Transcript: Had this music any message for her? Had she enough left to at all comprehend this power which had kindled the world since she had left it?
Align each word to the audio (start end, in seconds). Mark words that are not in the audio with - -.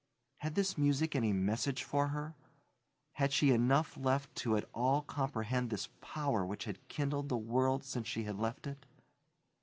Had 0.37 0.55
this 0.55 0.79
music 0.79 1.15
any 1.15 1.31
message 1.31 1.83
for 1.83 2.07
her? 2.07 2.33
Had 3.17 3.31
she 3.31 3.51
enough 3.51 3.95
left 3.95 4.33
to 4.37 4.57
at 4.57 4.67
all 4.73 5.03
comprehend 5.03 5.69
this 5.69 5.89
power 5.99 6.43
which 6.43 6.63
had 6.65 6.87
kindled 6.87 7.29
the 7.29 7.37
world 7.37 7.83
since 7.83 8.07
she 8.07 8.23
had 8.23 8.39
left 8.39 8.65
it? 8.65 8.87